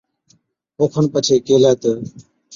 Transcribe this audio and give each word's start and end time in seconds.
او 0.79 0.85
کن 0.93 1.05
پڇي 1.13 1.35
ڪيهلَي 1.45 1.73
تہ، 1.81 1.91